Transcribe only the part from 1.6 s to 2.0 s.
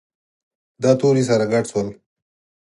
شول.